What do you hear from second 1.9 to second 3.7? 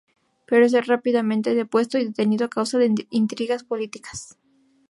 y detenido a causa de intrigas